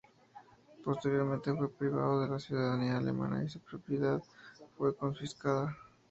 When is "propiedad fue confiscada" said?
3.59-5.77